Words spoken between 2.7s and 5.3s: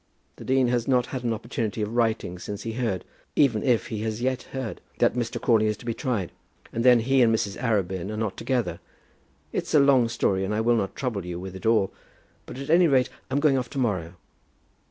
heard, even if he has yet heard, that